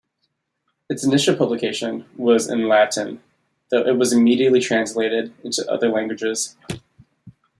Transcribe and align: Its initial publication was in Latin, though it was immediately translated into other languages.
Its 0.89 1.03
initial 1.03 1.35
publication 1.35 2.09
was 2.17 2.49
in 2.49 2.67
Latin, 2.67 3.21
though 3.69 3.85
it 3.85 3.97
was 3.99 4.11
immediately 4.11 4.59
translated 4.59 5.31
into 5.43 5.63
other 5.71 5.89
languages. 5.89 6.57